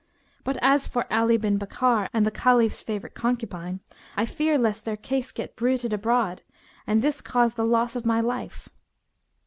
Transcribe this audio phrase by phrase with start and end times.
[0.43, 3.81] But as for Ali bin Bakkar and the Caliph's favourite concubine,
[4.17, 6.41] I fear lest their case get bruited abroad
[6.87, 8.67] and this cause the loss of my life.'